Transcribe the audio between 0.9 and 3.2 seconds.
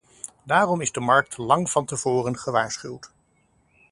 de markt lang van tevoren gewaarschuwd.